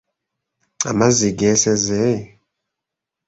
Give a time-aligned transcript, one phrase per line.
[0.89, 2.03] Amazzi geeseze?